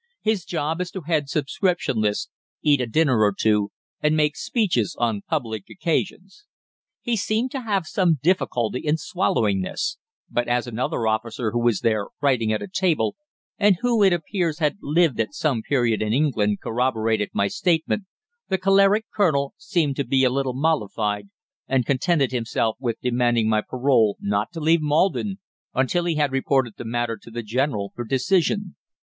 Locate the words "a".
2.81-2.87, 12.63-12.67, 20.23-20.31